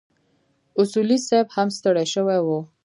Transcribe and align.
اصولي 0.79 1.17
صیب 1.27 1.47
هم 1.55 1.67
ستړی 1.77 2.05
شوی 2.13 2.39
و. 2.43 2.47